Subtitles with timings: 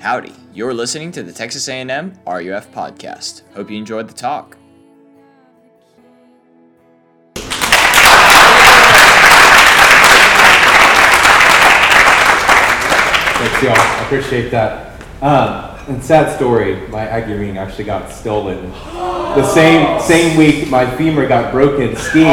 [0.00, 3.42] Howdy, you're listening to the Texas A&M RUF podcast.
[3.54, 4.56] Hope you enjoyed the talk.
[13.34, 13.74] Thanks, y'all.
[13.74, 15.02] I appreciate that.
[15.20, 18.70] Um, and sad story, my Aggie ring actually got stolen.
[18.70, 22.28] The same same week, my femur got broken skiing.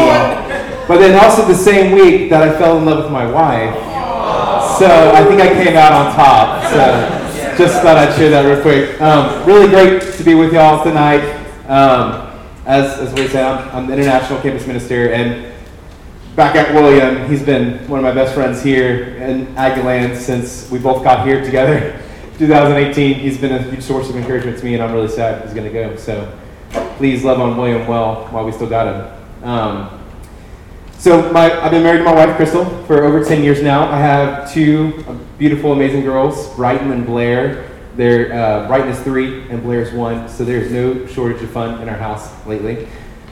[0.87, 3.73] But then also the same week that I fell in love with my wife.
[4.77, 4.85] So
[5.15, 6.63] I think I came out on top.
[6.71, 7.14] So
[7.57, 8.99] just thought I'd share that real quick.
[9.01, 11.23] Um, really great to be with y'all tonight.
[11.67, 12.31] Um,
[12.65, 15.53] as as we said, I'm, I'm the international campus minister and
[16.35, 17.29] back at William.
[17.29, 21.43] He's been one of my best friends here in Aggieland since we both got here
[21.43, 22.01] together.
[22.37, 23.19] 2018.
[23.19, 25.67] He's been a huge source of encouragement to me, and I'm really sad he's going
[25.67, 25.95] to go.
[25.95, 26.37] So
[26.97, 29.47] please love on William well while we still got him.
[29.47, 30.04] Um,
[30.97, 33.89] so my, I've been married to my wife Crystal for over 10 years now.
[33.91, 35.03] I have two
[35.37, 37.69] beautiful, amazing girls, Brighton and Blair.
[37.95, 41.81] They're, uh, Brighton is three and Blair is one, so there's no shortage of fun
[41.81, 42.87] in our house lately.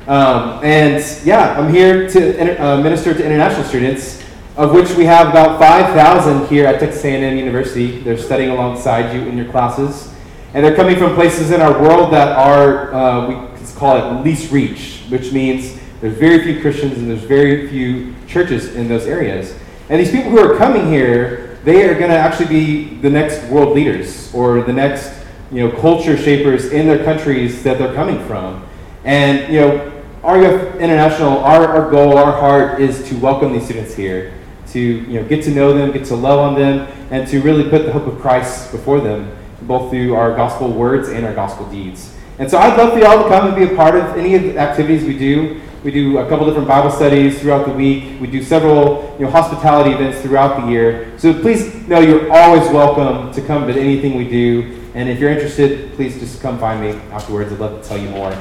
[0.08, 4.22] Um, and yeah, I'm here to uh, minister to international students,
[4.58, 8.00] of which we have about 5,000 here at Texas A&M University.
[8.00, 10.14] They're studying alongside you in your classes,
[10.54, 14.52] and they're coming from places in our world that are uh, we call it least
[14.52, 19.58] reach, which means there's very few Christians and there's very few churches in those areas.
[19.88, 23.42] And these people who are coming here, they are going to actually be the next
[23.50, 25.14] world leaders or the next
[25.50, 28.68] you know culture shapers in their countries that they're coming from.
[29.06, 29.94] And you know
[30.26, 34.34] RUF International, our, our goal, our heart is to welcome these students here,
[34.72, 37.70] to you know, get to know them, get to love on them, and to really
[37.70, 41.66] put the hope of Christ before them, both through our gospel words and our gospel
[41.70, 42.14] deeds.
[42.40, 44.44] And so I'd love for y'all to come and be a part of any of
[44.44, 45.62] the activities we do.
[45.84, 48.22] We do a couple different Bible studies throughout the week.
[48.22, 51.12] We do several you know, hospitality events throughout the year.
[51.20, 54.80] So please know you're always welcome to come to anything we do.
[54.94, 57.52] And if you're interested, please just come find me afterwards.
[57.52, 58.34] I'd love to tell you more.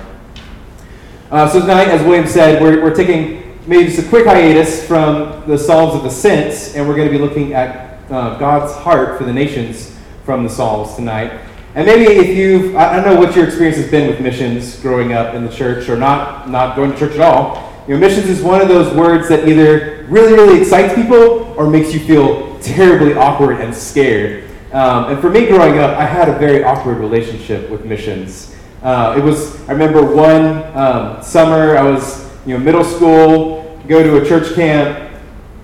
[1.33, 5.43] Uh, so tonight, as William said, we're, we're taking maybe just a quick hiatus from
[5.49, 9.25] the Psalms of Ascent, and we're going to be looking at uh, God's heart for
[9.25, 11.41] the nations from the Psalms tonight.
[11.75, 15.15] And maybe if you've, I don't know what your experience has been with missions growing
[15.15, 17.73] up in the church or not, not going to church at all.
[17.89, 21.71] You know, missions is one of those words that either really, really excites people or
[21.71, 24.45] makes you feel terribly awkward and scared.
[24.73, 28.55] Um, and for me growing up, I had a very awkward relationship with missions.
[28.83, 34.03] Uh, it was, I remember one um, summer, I was, you know, middle school, go
[34.03, 35.11] to a church camp,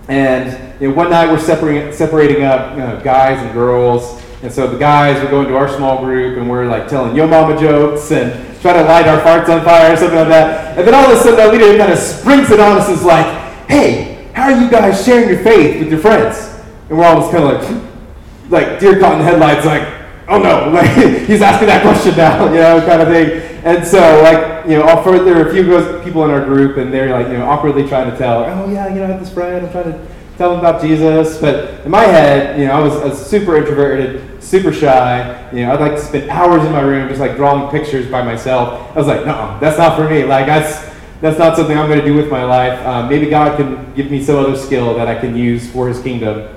[0.08, 4.22] and you know, one night we're separating, separating up you know, guys and girls.
[4.42, 7.26] And so the guys were going to our small group, and we're like telling yo
[7.26, 10.78] mama jokes and trying to light our farts on fire or something like that.
[10.78, 12.96] And then all of a sudden, our leader kind of springs it on us and
[12.96, 13.26] is like,
[13.68, 16.54] hey, how are you guys sharing your faith with your friends?
[16.88, 19.82] And we're almost kind of like, like deer caught in the headlights, like,
[20.28, 20.88] oh no, like
[21.26, 23.42] he's asking that question now, you know, kind of thing.
[23.64, 25.64] And so, like, you know, there were a few
[26.04, 28.86] people in our group, and they're like, you know, awkwardly trying to tell, oh yeah,
[28.86, 31.38] you know, I have this friend, I'm trying to tell them about Jesus.
[31.38, 35.50] But in my head, you know, I was, I was super introverted, super shy.
[35.52, 38.22] You know, I'd like to spend hours in my room just like drawing pictures by
[38.22, 38.96] myself.
[38.96, 40.24] I was like, no, that's not for me.
[40.24, 40.88] Like, that's
[41.20, 42.78] that's not something I'm going to do with my life.
[42.86, 46.00] Um, maybe God can give me some other skill that I can use for His
[46.00, 46.48] kingdom.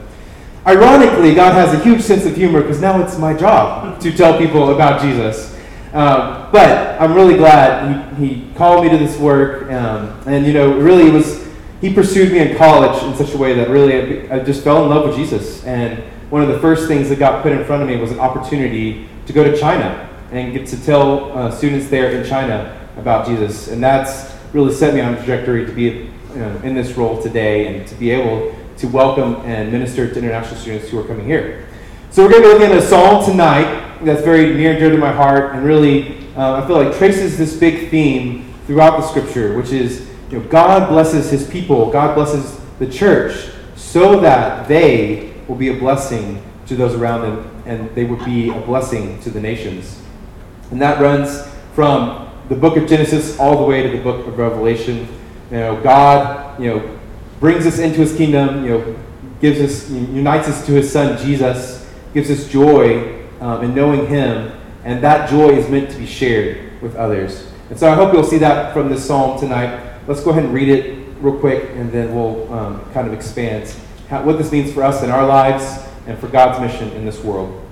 [0.68, 4.38] Ironically, God has a huge sense of humor because now it's my job to tell
[4.38, 5.56] people about Jesus.
[5.94, 9.72] Um, but I'm really glad he, he, called me to this work.
[9.72, 11.41] Um, and, you know, really it was,
[11.82, 14.84] he pursued me in college in such a way that really I, I just fell
[14.84, 15.64] in love with Jesus.
[15.66, 18.20] And one of the first things that got put in front of me was an
[18.20, 23.26] opportunity to go to China and get to tell uh, students there in China about
[23.26, 23.68] Jesus.
[23.68, 27.22] And that's really set me on a trajectory to be you know, in this role
[27.22, 31.26] today and to be able to welcome and minister to international students who are coming
[31.26, 31.68] here.
[32.12, 34.90] So we're going to be looking at a psalm tonight that's very near and dear
[34.92, 39.08] to my heart, and really, uh, I feel like traces this big theme throughout the
[39.08, 44.68] scripture, which is, you know, God blesses His people, God blesses the church, so that
[44.68, 49.20] they will be a blessing to those around them, and they would be a blessing
[49.22, 50.02] to the nations.
[50.72, 54.38] And that runs from the book of Genesis all the way to the book of
[54.38, 55.08] Revelation.
[55.52, 57.00] You know, God, you know,
[57.42, 59.00] brings us into his kingdom, you know,
[59.42, 64.52] gives us, unites us to his son Jesus, gives us joy um, in knowing him,
[64.86, 67.52] and that joy is meant to be shared with others.
[67.70, 69.91] And so I hope you'll see that from this psalm tonight.
[70.12, 73.74] Let's go ahead and read it real quick, and then we'll um, kind of expand
[74.10, 77.24] how, what this means for us in our lives and for God's mission in this
[77.24, 77.66] world.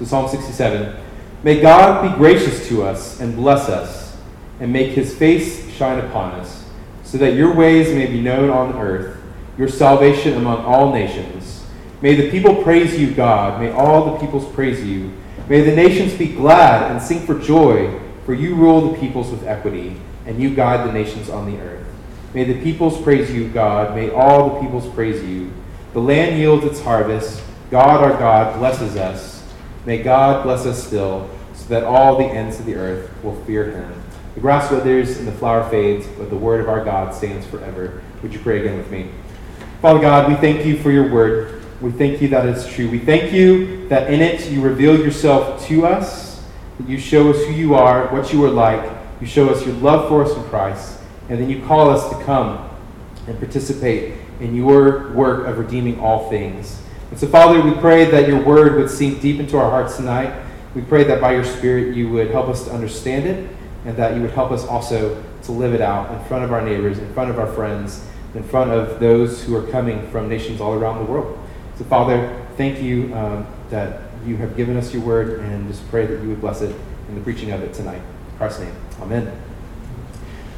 [0.00, 0.96] So, Psalm 67
[1.44, 4.16] May God be gracious to us and bless us,
[4.58, 6.64] and make his face shine upon us
[7.04, 9.16] so that your ways may be known on earth,
[9.56, 11.64] your salvation among all nations.
[12.02, 13.60] May the people praise you, God.
[13.60, 15.12] May all the peoples praise you.
[15.48, 19.44] May the nations be glad and sing for joy, for you rule the peoples with
[19.44, 19.96] equity,
[20.26, 21.86] and you guide the nations on the earth.
[22.34, 23.94] May the peoples praise you, God.
[23.94, 25.52] May all the peoples praise you.
[25.94, 27.42] The land yields its harvest.
[27.70, 29.42] God, our God, blesses us.
[29.86, 33.70] May God bless us still, so that all the ends of the earth will fear
[33.70, 34.02] him.
[34.34, 38.02] The grass withers and the flower fades, but the word of our God stands forever.
[38.22, 39.10] Would you pray again with me?
[39.80, 41.62] Father God, we thank you for your word.
[41.80, 42.90] We thank you that it's true.
[42.90, 46.42] We thank you that in it you reveal yourself to us,
[46.78, 48.95] that you show us who you are, what you are like.
[49.20, 50.98] You show us your love for us in Christ,
[51.28, 52.68] and then you call us to come
[53.26, 56.80] and participate in your work of redeeming all things.
[57.10, 60.34] And so, Father, we pray that your word would sink deep into our hearts tonight.
[60.74, 63.48] We pray that by your Spirit you would help us to understand it
[63.86, 66.60] and that you would help us also to live it out in front of our
[66.60, 68.04] neighbors, in front of our friends,
[68.34, 71.38] in front of those who are coming from nations all around the world.
[71.78, 76.04] So, Father, thank you um, that you have given us your word, and just pray
[76.06, 76.74] that you would bless it
[77.08, 78.02] in the preaching of it tonight.
[78.38, 79.42] Christ's name, Amen.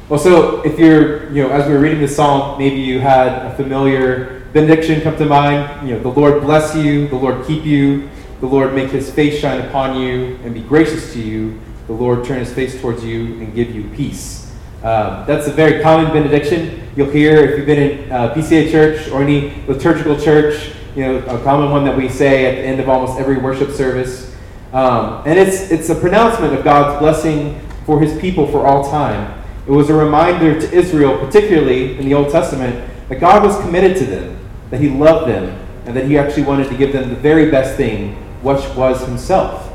[0.09, 3.45] Well, so if you're, you know, as we were reading this psalm, maybe you had
[3.45, 5.87] a familiar benediction come to mind.
[5.87, 8.09] You know, the Lord bless you, the Lord keep you,
[8.39, 11.59] the Lord make his face shine upon you and be gracious to you
[11.89, 14.53] the Lord turn his face towards you and give you peace.
[14.83, 19.09] Um, that's a very common benediction you'll hear if you've been in uh, PCA church
[19.09, 20.71] or any liturgical church.
[20.95, 23.71] You know, a common one that we say at the end of almost every worship
[23.71, 24.35] service.
[24.71, 29.43] Um, and it's, it's a pronouncement of God's blessing for his people for all time.
[29.65, 33.97] It was a reminder to Israel, particularly in the Old Testament, that God was committed
[33.97, 34.37] to them,
[34.69, 37.77] that he loved them, and that he actually wanted to give them the very best
[37.77, 38.13] thing,
[38.43, 39.73] which was himself.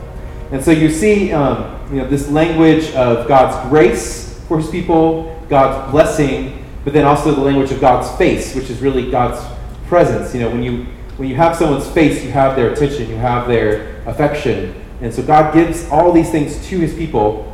[0.53, 5.45] And so you see um, you know, this language of God's grace for his people,
[5.49, 9.45] God's blessing, but then also the language of God's face, which is really God's
[9.89, 10.33] presence.
[10.33, 13.49] You know, when you when you have someone's face, you have their attention, you have
[13.49, 14.73] their affection.
[15.01, 17.51] And so God gives all these things to his people.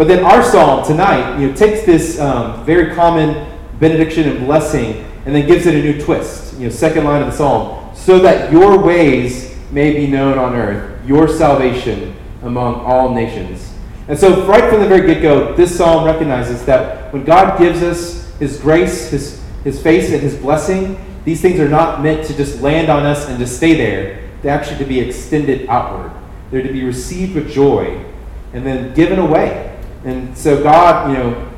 [0.00, 3.46] But then our psalm tonight, you know, takes this um, very common
[3.80, 6.54] benediction and blessing and then gives it a new twist.
[6.54, 10.56] You know, second line of the psalm, so that your ways may be known on
[10.56, 13.74] earth, your salvation among all nations.
[14.08, 17.82] And so, right from the very get go, this psalm recognizes that when God gives
[17.82, 22.34] us His grace, His, His face, and His blessing, these things are not meant to
[22.34, 24.30] just land on us and just stay there.
[24.40, 26.10] They're actually to be extended outward.
[26.50, 28.02] They're to be received with joy
[28.54, 29.69] and then given away.
[30.04, 31.50] And so, God, you know,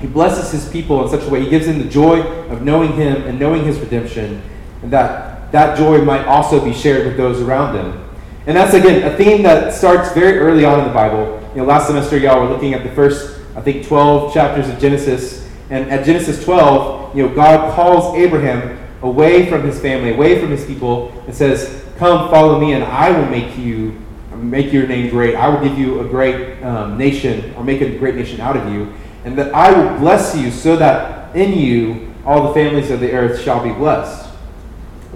[0.00, 2.92] He blesses His people in such a way, He gives them the joy of knowing
[2.92, 4.42] Him and knowing His redemption,
[4.82, 8.04] and that that joy might also be shared with those around them.
[8.46, 11.40] And that's, again, a theme that starts very early on in the Bible.
[11.54, 14.78] You know, last semester, y'all were looking at the first, I think, 12 chapters of
[14.78, 15.46] Genesis.
[15.70, 20.50] And at Genesis 12, you know, God calls Abraham away from his family, away from
[20.50, 24.00] his people, and says, Come, follow me, and I will make you,
[24.38, 25.34] make your name great.
[25.34, 28.72] I will give you a great um, nation, or make a great nation out of
[28.72, 28.92] you.
[29.24, 33.12] And that I will bless you so that in you all the families of the
[33.12, 34.28] earth shall be blessed.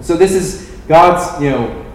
[0.01, 1.85] So this is God's, you know,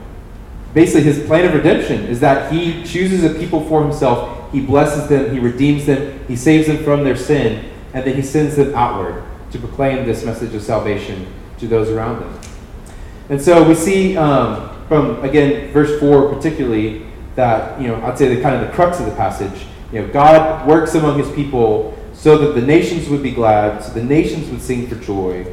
[0.74, 5.08] basically his plan of redemption is that he chooses a people for himself, he blesses
[5.08, 8.74] them, he redeems them, he saves them from their sin, and then he sends them
[8.74, 11.26] outward to proclaim this message of salvation
[11.58, 12.40] to those around them.
[13.28, 17.07] And so we see um, from, again, verse 4 particularly,
[17.38, 19.64] that, you know, I'd say the kind of the crux of the passage.
[19.92, 23.92] You know, God works among his people so that the nations would be glad, so
[23.92, 25.46] the nations would sing for joy,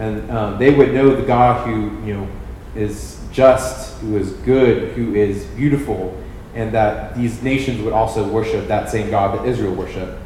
[0.00, 2.28] and um, they would know the God who, you know,
[2.74, 6.20] is just, who is good, who is beautiful,
[6.56, 10.20] and that these nations would also worship that same God that Israel worshiped.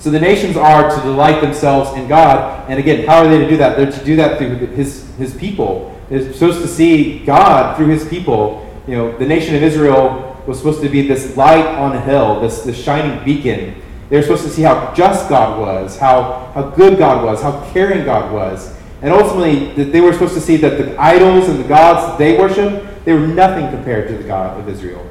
[0.00, 2.68] So the nations are to delight themselves in God.
[2.68, 3.76] And again, how are they to do that?
[3.76, 5.96] They're to do that through his, his people.
[6.08, 8.68] They're supposed to see God through his people.
[8.86, 12.40] You know, the nation of Israel was supposed to be this light on a hill,
[12.40, 13.80] this, this shining beacon.
[14.08, 17.64] They were supposed to see how just God was, how, how good God was, how
[17.72, 18.76] caring God was.
[19.00, 23.04] And ultimately, they were supposed to see that the idols and the gods they worship,
[23.04, 25.06] they were nothing compared to the God of Israel.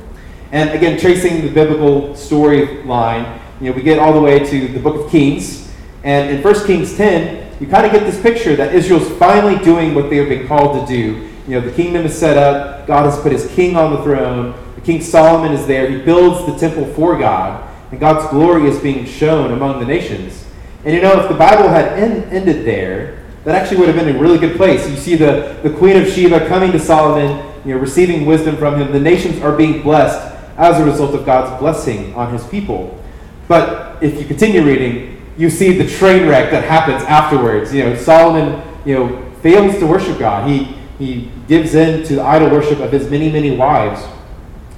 [0.51, 4.79] And again, tracing the biblical storyline, you know, we get all the way to the
[4.79, 5.71] book of Kings.
[6.03, 9.93] And in 1 Kings 10, you kind of get this picture that Israel's finally doing
[9.93, 11.30] what they have been called to do.
[11.47, 14.53] You know, the kingdom is set up, God has put his king on the throne,
[14.75, 18.79] the King Solomon is there, he builds the temple for God, and God's glory is
[18.79, 20.45] being shown among the nations.
[20.83, 24.15] And you know, if the Bible had en- ended there, that actually would have been
[24.15, 24.87] a really good place.
[24.87, 28.79] You see the, the Queen of Sheba coming to Solomon, you know, receiving wisdom from
[28.79, 28.91] him.
[28.91, 33.03] The nations are being blessed as a result of God's blessing on his people.
[33.47, 37.73] But if you continue reading, you see the train wreck that happens afterwards.
[37.73, 40.47] You know, Solomon, you know, fails to worship God.
[40.49, 44.03] He he gives in to the idol worship of his many, many wives,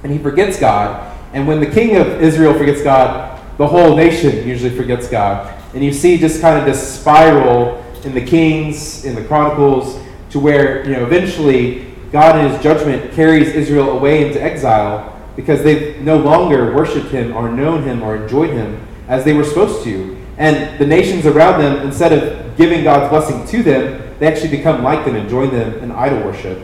[0.02, 1.12] and he forgets God.
[1.32, 5.52] And when the king of Israel forgets God, the whole nation usually forgets God.
[5.74, 10.00] And you see just kind of this spiral in the Kings, in the Chronicles,
[10.30, 15.64] to where, you know, eventually God in his judgment carries Israel away into exile because
[15.64, 19.82] they no longer worshiped him or known him or enjoyed him as they were supposed
[19.84, 20.16] to.
[20.38, 24.82] And the nations around them, instead of giving God's blessing to them, they actually become
[24.82, 26.60] like them and join them in idol worship.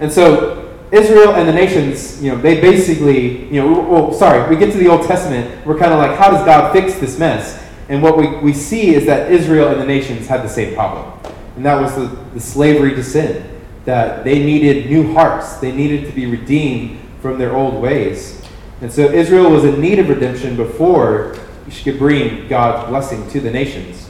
[0.00, 4.56] And so Israel and the nations, you know, they basically, you know, well, sorry, we
[4.56, 7.64] get to the Old Testament, we're kind of like, how does God fix this mess?
[7.88, 11.12] And what we, we see is that Israel and the nations had the same problem.
[11.56, 13.44] And that was the, the slavery to sin.
[13.84, 15.56] That they needed new hearts.
[15.56, 18.42] They needed to be redeemed from their old ways.
[18.80, 21.36] And so Israel was in need of redemption before
[21.70, 24.07] she could bring God's blessing to the nations.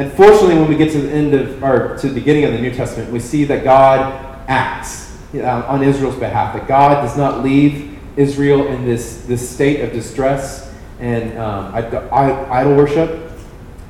[0.00, 2.58] And fortunately, when we get to the end of, or to the beginning of the
[2.58, 4.00] New Testament, we see that God
[4.48, 6.54] acts uh, on Israel's behalf.
[6.54, 12.76] That God does not leave Israel in this, this state of distress and um, idol
[12.76, 13.30] worship,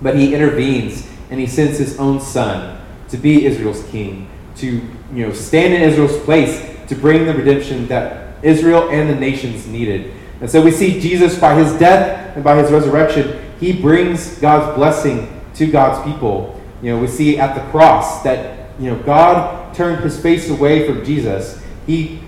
[0.02, 4.82] but he intervenes and he sends his own son to be Israel's king, to
[5.14, 9.68] you know stand in Israel's place to bring the redemption that Israel and the nations
[9.68, 10.12] needed.
[10.40, 14.74] And so we see Jesus by his death and by his resurrection, he brings God's
[14.74, 16.58] blessing to God's people.
[16.82, 20.86] You know, we see at the cross that you know God turned his face away
[20.86, 21.62] from Jesus.
[21.86, 22.20] He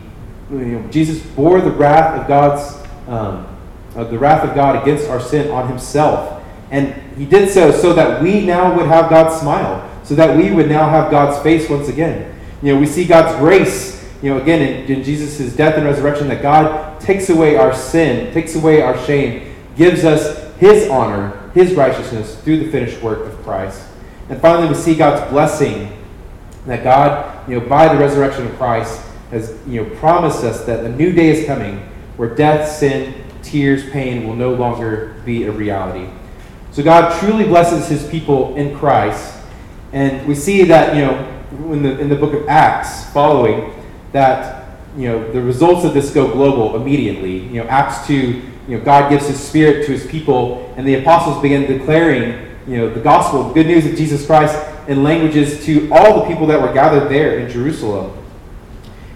[0.51, 3.49] you know, Jesus bore the wrath of God's um,
[3.95, 6.43] the wrath of God against our sin on himself.
[6.71, 10.51] And he did so so that we now would have God's smile, so that we
[10.51, 12.39] would now have God's face once again.
[12.63, 16.29] You know, we see God's grace, you know, again in, in Jesus' death and resurrection,
[16.29, 21.75] that God takes away our sin, takes away our shame, gives us his honor, his
[21.75, 23.87] righteousness through the finished work of Christ.
[24.29, 25.97] And finally, we see God's blessing
[26.67, 30.85] that God, you know, by the resurrection of Christ, has you know promised us that
[30.85, 31.79] a new day is coming
[32.17, 36.09] where death, sin, tears, pain will no longer be a reality.
[36.71, 39.39] So God truly blesses his people in Christ.
[39.93, 43.75] And we see that, you know, in the, in the book of Acts following,
[44.13, 44.62] that,
[44.97, 47.39] you know, the results of this go global immediately.
[47.39, 50.95] You know, Acts 2, you know, God gives his spirit to his people, and the
[50.95, 54.57] apostles begin declaring, you know, the gospel, the good news of Jesus Christ
[54.89, 58.17] in languages to all the people that were gathered there in Jerusalem.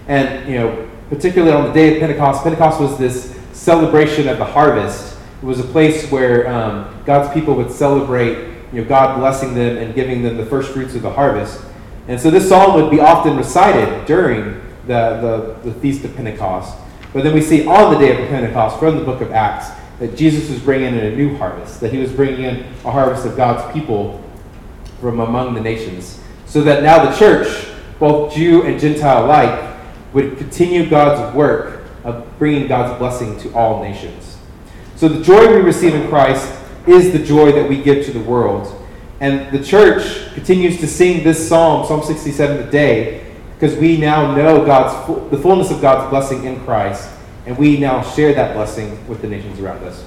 [0.07, 4.45] And, you know, particularly on the day of Pentecost, Pentecost was this celebration of the
[4.45, 5.17] harvest.
[5.41, 8.37] It was a place where um, God's people would celebrate,
[8.73, 11.63] you know, God blessing them and giving them the first fruits of the harvest.
[12.07, 16.77] And so this psalm would be often recited during the, the, the Feast of Pentecost.
[17.13, 20.15] But then we see on the day of Pentecost from the book of Acts that
[20.15, 23.35] Jesus was bringing in a new harvest, that he was bringing in a harvest of
[23.35, 24.23] God's people
[24.99, 26.21] from among the nations.
[26.45, 27.67] So that now the church,
[27.99, 29.75] both Jew and Gentile alike,
[30.13, 34.37] would continue God's work of bringing God's blessing to all nations.
[34.95, 36.51] So the joy we receive in Christ
[36.87, 38.73] is the joy that we give to the world.
[39.19, 43.26] And the church continues to sing this psalm, Psalm 67 today,
[43.59, 47.09] because we now know God's the fullness of God's blessing in Christ,
[47.47, 50.05] and we now share that blessing with the nations around us.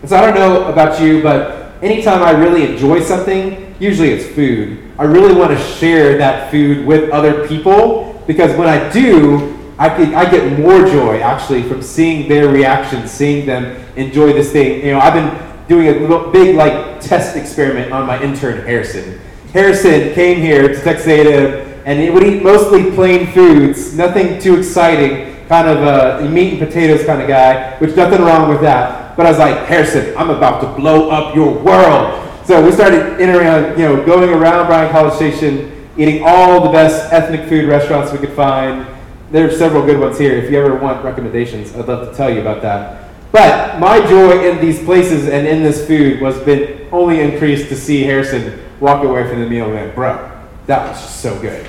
[0.00, 4.34] And so I don't know about you, but anytime I really enjoy something, usually it's
[4.34, 4.90] food.
[4.98, 10.14] I really want to share that food with other people because when I do, I,
[10.14, 14.84] I get more joy actually from seeing their reaction, seeing them enjoy this thing.
[14.84, 19.20] You know, I've been doing a little big like test experiment on my intern Harrison.
[19.52, 24.58] Harrison came here to Texas A&M and he would eat mostly plain foods, nothing too
[24.58, 29.16] exciting, kind of a meat and potatoes kind of guy, which nothing wrong with that.
[29.16, 32.28] But I was like, Harrison, I'm about to blow up your world.
[32.44, 36.70] So we started in around, you know, going around Bryan College Station, eating all the
[36.70, 38.86] best ethnic food restaurants we could find
[39.30, 40.32] there are several good ones here.
[40.32, 43.10] If you ever want recommendations, I'd love to tell you about that.
[43.30, 47.76] But my joy in these places and in this food was been only increased to
[47.76, 51.66] see Harrison walk away from the meal and bro, that was just so good.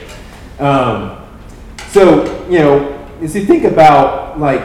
[0.60, 1.18] Um,
[1.90, 4.64] so, you know, as you think about like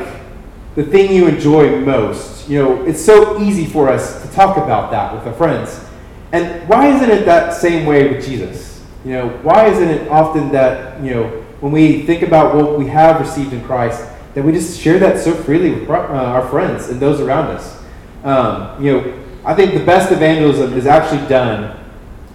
[0.74, 4.90] the thing you enjoy most, you know, it's so easy for us to talk about
[4.90, 5.84] that with our friends.
[6.32, 8.84] And why isn't it that same way with Jesus?
[9.04, 11.28] You know, why isn't it often that, you know,
[11.60, 15.18] when we think about what we have received in Christ, that we just share that
[15.18, 17.82] so freely with uh, our friends and those around us.
[18.22, 21.78] Um, you know, I think the best evangelism is actually done,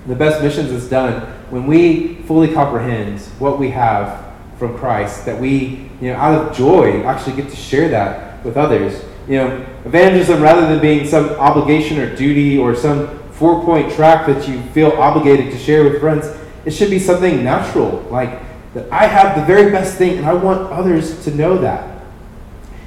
[0.08, 4.26] the best missions is done when we fully comprehend what we have
[4.58, 8.58] from Christ, that we, you know, out of joy actually get to share that with
[8.58, 9.04] others.
[9.28, 14.28] You know, evangelism, rather than being some obligation or duty or some four point track
[14.28, 16.26] that you feel obligated to share with friends,
[16.66, 18.40] it should be something natural, like
[18.74, 22.02] that I have the very best thing, and I want others to know that.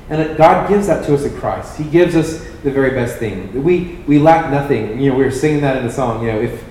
[0.09, 1.77] And God gives that to us in Christ.
[1.77, 3.63] He gives us the very best thing.
[3.63, 5.01] We, we lack nothing.
[5.01, 6.25] You know, we were singing that in the song.
[6.25, 6.65] You know, if,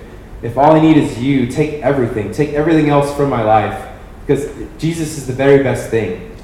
[0.44, 2.30] if all I need is you, take everything.
[2.30, 3.90] Take everything else from my life.
[4.20, 4.46] Because
[4.78, 6.36] Jesus is the very best thing.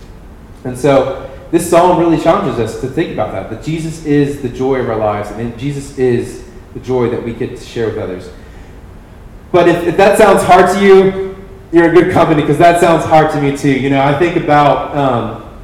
[0.65, 3.51] And so this psalm really challenges us to think about that.
[3.51, 7.35] That Jesus is the joy of our lives, and Jesus is the joy that we
[7.35, 8.31] get to share with others.
[9.53, 11.37] But if, if that sounds hard to you,
[11.71, 13.73] you're a good company because that sounds hard to me too.
[13.73, 15.61] You know, I think about um,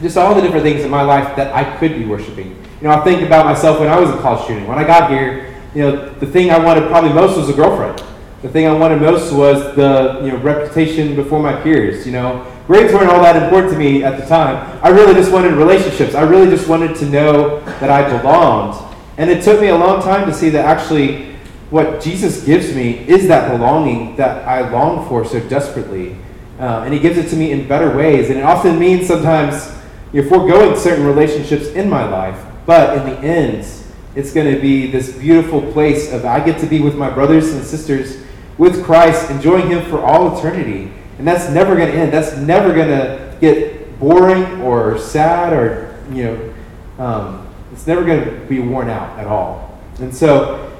[0.00, 2.50] just all the different things in my life that I could be worshiping.
[2.80, 4.68] You know, I think about myself when I was a college student.
[4.68, 8.02] When I got here, you know, the thing I wanted probably most was a girlfriend.
[8.42, 12.06] The thing I wanted most was the you know reputation before my peers.
[12.06, 14.80] You know, grades weren't all that important to me at the time.
[14.82, 16.14] I really just wanted relationships.
[16.14, 18.80] I really just wanted to know that I belonged.
[19.16, 21.34] And it took me a long time to see that actually
[21.70, 26.16] what Jesus gives me is that belonging that I long for so desperately.
[26.60, 28.30] Uh, and He gives it to me in better ways.
[28.30, 29.72] And it often means sometimes
[30.12, 32.40] you're foregoing certain relationships in my life.
[32.66, 33.66] But in the end,
[34.14, 37.52] it's going to be this beautiful place of I get to be with my brothers
[37.52, 38.22] and sisters
[38.58, 40.92] with Christ, enjoying Him for all eternity.
[41.18, 42.12] And that's never going to end.
[42.12, 46.54] That's never going to get boring or sad or, you know,
[47.04, 49.80] um, it's never going to be worn out at all.
[49.98, 50.72] And so,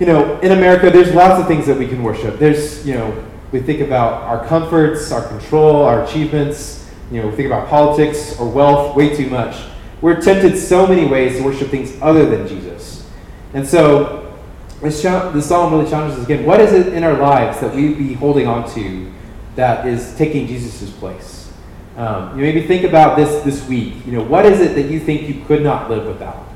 [0.00, 2.38] you know, in America, there's lots of things that we can worship.
[2.38, 6.88] There's, you know, we think about our comforts, our control, our achievements.
[7.10, 9.56] You know, we think about politics or wealth way too much.
[10.00, 12.67] We're tempted so many ways to worship things other than Jesus.
[13.54, 14.36] And so,
[14.80, 16.44] this, this psalm really challenges us again.
[16.44, 19.12] What is it in our lives that we be holding on to
[19.56, 21.50] that is taking Jesus' place?
[21.96, 24.06] Um, you maybe think about this this week.
[24.06, 26.46] You know, what is it that you think you could not live without?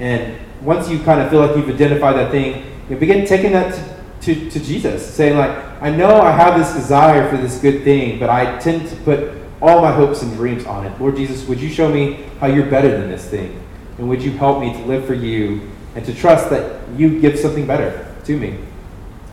[0.00, 3.72] And once you kind of feel like you've identified that thing, you begin taking that
[4.22, 7.84] to, to, to Jesus, saying like, I know I have this desire for this good
[7.84, 11.00] thing, but I tend to put all my hopes and dreams on it.
[11.00, 13.62] Lord Jesus, would you show me how you're better than this thing?
[13.98, 17.38] And would you help me to live for you and to trust that you give
[17.38, 18.58] something better to me?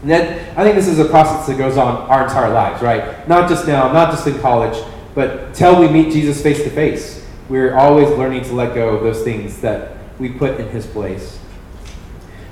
[0.01, 3.27] And then I think this is a process that goes on our entire lives, right?
[3.27, 4.77] Not just now, not just in college,
[5.13, 7.27] but till we meet Jesus face to face.
[7.49, 11.39] We're always learning to let go of those things that we put in his place.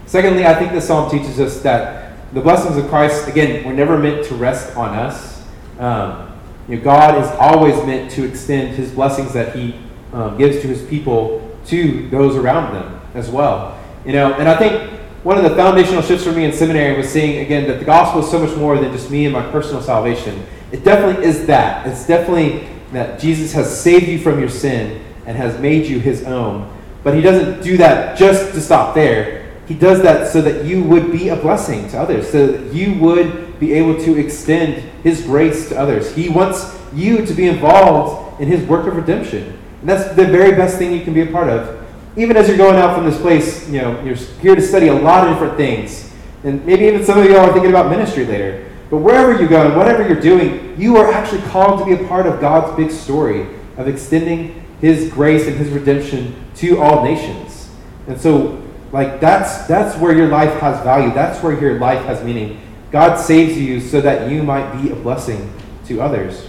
[0.06, 3.98] Secondly, I think the psalm teaches us that the blessings of Christ, again, were never
[3.98, 5.46] meant to rest on us.
[5.80, 6.34] Um,
[6.67, 9.76] you know, God is always meant to extend his blessings that he
[10.12, 13.77] um, gives to his people to those around them as well.
[14.08, 14.89] You know, and I think
[15.24, 18.24] one of the foundational shifts for me in seminary was seeing again that the gospel
[18.24, 20.46] is so much more than just me and my personal salvation.
[20.72, 21.86] It definitely is that.
[21.86, 26.24] It's definitely that Jesus has saved you from your sin and has made you his
[26.24, 26.74] own.
[27.04, 29.52] But he doesn't do that just to stop there.
[29.67, 32.93] He does that so that you would be a blessing to others, so that you
[33.00, 36.15] would be able to extend his grace to others.
[36.15, 39.60] He wants you to be involved in his work of redemption.
[39.82, 41.87] And that's the very best thing you can be a part of.
[42.17, 44.93] Even as you're going out from this place, you know, you're here to study a
[44.93, 46.12] lot of different things.
[46.43, 48.69] And maybe even some of you are thinking about ministry later.
[48.89, 52.08] But wherever you go and whatever you're doing, you are actually called to be a
[52.08, 57.69] part of God's big story of extending his grace and his redemption to all nations.
[58.08, 61.13] And so, like that's that's where your life has value.
[61.13, 62.62] That's where your life has meaning.
[62.91, 65.51] God saves you so that you might be a blessing
[65.88, 66.47] to others.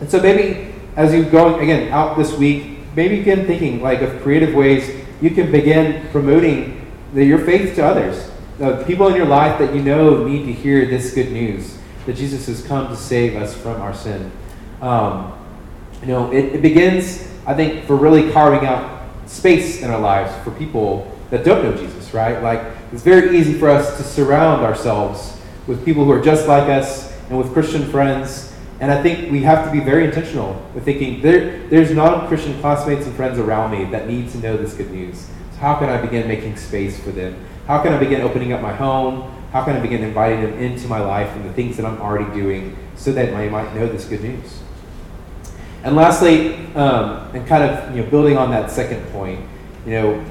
[0.00, 4.22] And so maybe as you go again out this week, maybe begin thinking like of
[4.22, 8.30] creative ways you can begin promoting the, your faith to others.
[8.58, 12.16] The people in your life that you know need to hear this good news that
[12.16, 14.32] Jesus has come to save us from our sin.
[14.80, 15.36] Um,
[16.00, 20.32] you know, it, it begins, I think, for really carving out space in our lives
[20.44, 22.42] for people that don't know Jesus, right?
[22.42, 26.68] Like, it's very easy for us to surround ourselves with people who are just like
[26.68, 28.45] us and with Christian friends
[28.78, 32.58] and I think we have to be very intentional with thinking there, there's non Christian
[32.60, 35.28] classmates and friends around me that need to know this good news.
[35.52, 37.42] So, how can I begin making space for them?
[37.66, 39.32] How can I begin opening up my home?
[39.52, 42.30] How can I begin inviting them into my life and the things that I'm already
[42.38, 44.60] doing so that they might know this good news?
[45.82, 49.40] And lastly, um, and kind of you know, building on that second point,
[49.86, 50.24] you know,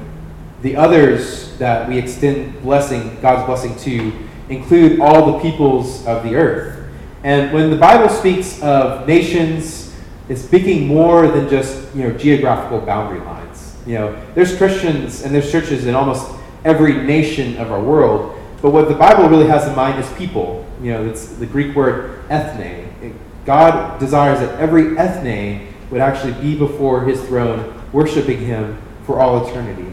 [0.61, 4.11] the others that we extend blessing, God's blessing to,
[4.49, 6.84] include all the peoples of the earth.
[7.25, 9.91] And when the Bible speaks of nations,
[10.29, 13.75] it's speaking more than just you know geographical boundary lines.
[13.87, 16.31] You know, there's Christians and there's churches in almost
[16.63, 18.39] every nation of our world.
[18.61, 20.67] But what the Bible really has in mind is people.
[20.79, 23.17] You know, it's the Greek word ethne.
[23.43, 29.47] God desires that every ethne would actually be before his throne, worshiping him for all
[29.47, 29.91] eternity.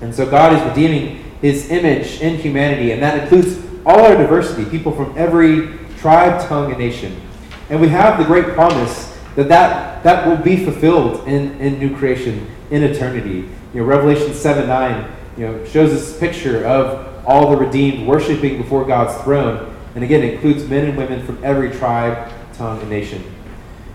[0.00, 4.64] And so God is redeeming his image in humanity, and that includes all our diversity,
[4.68, 7.18] people from every tribe, tongue, and nation.
[7.70, 11.96] And we have the great promise that that, that will be fulfilled in, in new
[11.96, 13.48] creation, in eternity.
[13.72, 18.58] You know, Revelation 7 9 you know, shows this picture of all the redeemed worshiping
[18.58, 19.74] before God's throne.
[19.94, 23.24] And again, it includes men and women from every tribe, tongue, and nation.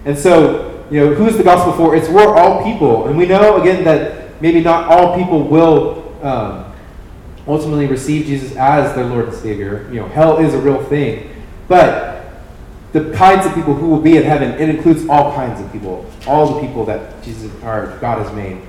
[0.06, 1.96] And so, you know, who is the gospel for?
[1.96, 3.08] It's for all people.
[3.08, 6.74] And we know, again, that maybe not all people will um,
[7.48, 9.88] ultimately receive Jesus as their Lord and Savior.
[9.92, 11.29] You know, hell is a real thing.
[11.70, 12.26] But
[12.92, 16.06] the kinds of people who will be in heaven, it includes all kinds of people,
[16.28, 18.62] all the people that Jesus or God has made.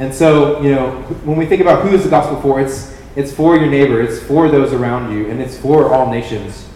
[0.00, 0.90] And so, you know,
[1.24, 4.20] when we think about who is the gospel for, it's it's for your neighbor, it's
[4.22, 6.68] for those around you, and it's for all nations.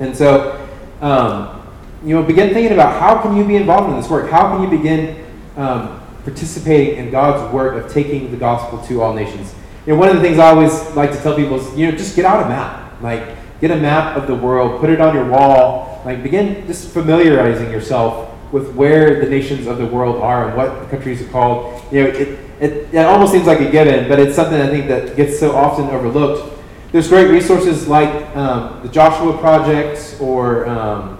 [0.00, 0.66] And so,
[1.02, 1.62] um,
[2.02, 4.30] you know, begin thinking about how can you be involved in this work?
[4.30, 9.12] How can you begin um, participating in God's work of taking the gospel to all
[9.12, 9.54] nations?
[9.86, 11.96] You know, one of the things I always like to tell people is, you know,
[11.96, 13.02] just get out a map.
[13.02, 16.00] Like, get a map of the world, put it on your wall.
[16.04, 20.80] Like, begin just familiarizing yourself with where the nations of the world are and what
[20.80, 21.82] the countries are called.
[21.92, 24.88] You know, it, it, it almost seems like a given, but it's something I think
[24.88, 26.54] that gets so often overlooked.
[26.90, 31.18] There's great resources like um, the Joshua Project or, um,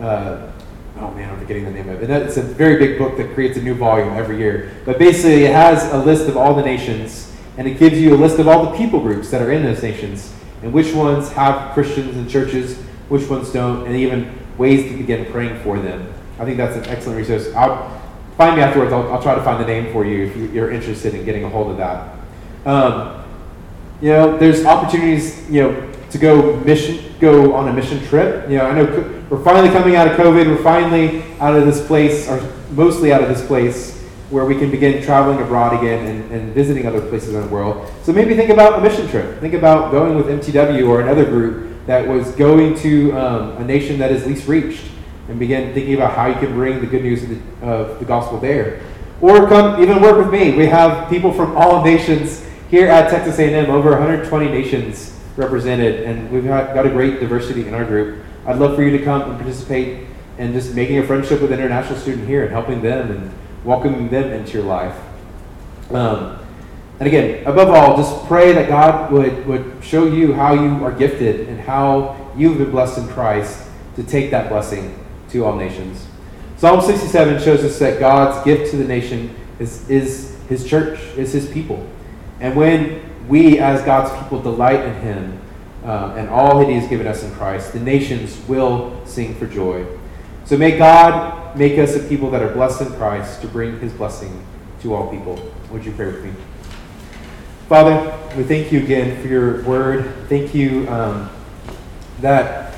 [0.00, 0.52] uh,
[0.98, 2.10] oh man, I'm forgetting the name of it.
[2.10, 4.70] It's a very big book that creates a new volume every year.
[4.84, 8.18] But basically, it has a list of all the nations, and it gives you a
[8.18, 10.32] list of all the people groups that are in those nations,
[10.64, 15.30] and which ones have Christians and churches, which ones don't, and even ways to begin
[15.30, 16.12] praying for them.
[16.38, 17.54] I think that's an excellent resource.
[17.54, 18.00] I'll,
[18.36, 18.92] find me afterwards.
[18.92, 21.44] I'll, I'll, try to find the name for you if you, are interested in getting
[21.44, 22.18] a hold of that.
[22.66, 23.24] Um,
[24.00, 28.48] you know, there's opportunities, you know, to go mission, go on a mission trip.
[28.48, 30.46] You know, I know we're finally coming out of COVID.
[30.46, 32.40] We're finally out of this place, or
[32.72, 36.86] mostly out of this place, where we can begin traveling abroad again and, and visiting
[36.86, 37.90] other places in the world.
[38.02, 39.38] So maybe think about a mission trip.
[39.40, 43.98] Think about going with MTW or another group that was going to um, a nation
[43.98, 44.86] that is least reached
[45.28, 48.04] and begin thinking about how you can bring the good news of the, of the
[48.04, 48.82] gospel there.
[49.20, 50.56] Or come even work with me.
[50.56, 56.30] We have people from all nations here at Texas A&M, over 120 nations represented, and
[56.30, 58.24] we've got a great diversity in our group.
[58.46, 60.06] I'd love for you to come and participate
[60.38, 63.32] in just making a friendship with an international student here and helping them and
[63.64, 64.96] welcoming them into your life.
[65.90, 66.38] Um,
[67.00, 70.92] and again, above all, just pray that God would, would show you how you are
[70.92, 74.98] gifted and how you've been blessed in Christ to take that blessing
[75.30, 76.06] to all nations.
[76.56, 81.32] Psalm 67 shows us that God's gift to the nation is, is his church, is
[81.32, 81.84] his people.
[82.40, 85.40] And when we, as God's people, delight in him
[85.84, 89.46] uh, and all that he has given us in Christ, the nations will sing for
[89.46, 89.84] joy.
[90.44, 93.92] So may God make us a people that are blessed in Christ to bring his
[93.92, 94.44] blessing
[94.80, 95.52] to all people.
[95.70, 96.32] Would you pray with me?
[97.68, 100.12] Father, we thank you again for your word.
[100.28, 101.30] Thank you um,
[102.20, 102.74] that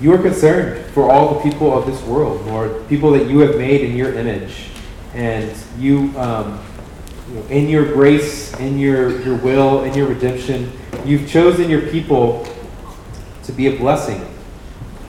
[0.00, 3.56] you are concerned for all the people of this world, Lord, people that you have
[3.56, 4.68] made in your image.
[5.14, 6.60] And you, um,
[7.28, 10.72] you know, in your grace, in your, your will, in your redemption,
[11.04, 12.46] you've chosen your people
[13.44, 14.26] to be a blessing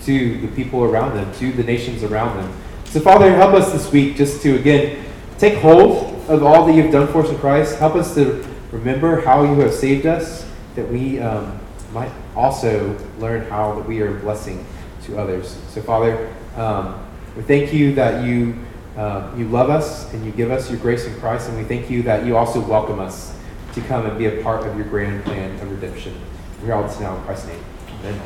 [0.03, 2.53] to the people around them, to the nations around them.
[2.95, 5.03] So, Father, help us this week just to, again,
[5.37, 7.77] take hold of all that you've done for us in Christ.
[7.77, 11.59] Help us to remember how you have saved us, that we um,
[11.91, 14.65] might also learn how that we are a blessing
[15.03, 15.57] to others.
[15.71, 17.05] So, Father, um,
[17.35, 18.57] we thank you that you,
[18.95, 21.89] uh, you love us and you give us your grace in Christ, and we thank
[21.89, 23.37] you that you also welcome us
[23.73, 26.17] to come and be a part of your grand plan of redemption.
[26.63, 27.65] We are all this now in Christ's name.
[27.99, 28.21] Amen.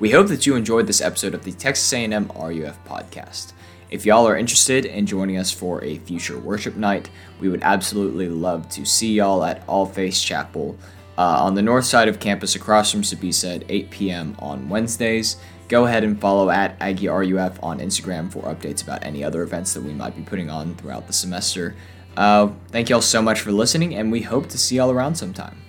[0.00, 3.52] We hope that you enjoyed this episode of the Texas A&M RUF podcast.
[3.90, 8.28] If y'all are interested in joining us for a future worship night, we would absolutely
[8.28, 10.76] love to see y'all at All Faith Chapel
[11.16, 14.36] uh, on the north side of campus across from Sbisa at 8 p.m.
[14.40, 15.36] on Wednesdays.
[15.68, 19.82] Go ahead and follow at AggieRUF on Instagram for updates about any other events that
[19.84, 21.76] we might be putting on throughout the semester.
[22.16, 25.63] Uh, thank y'all so much for listening, and we hope to see y'all around sometime.